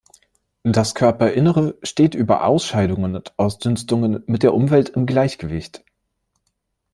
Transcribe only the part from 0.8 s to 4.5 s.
Körperinnere steht über Ausscheidungen und Ausdünstungen mit